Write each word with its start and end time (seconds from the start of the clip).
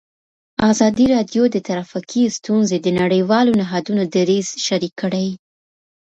ازادي 0.71 1.05
راډیو 1.13 1.43
د 1.49 1.55
ټرافیکي 1.67 2.23
ستونزې 2.37 2.77
د 2.81 2.87
نړیوالو 3.01 3.51
نهادونو 3.61 4.03
دریځ 4.15 4.47
شریک 4.65 4.93
کړی. 5.01 5.27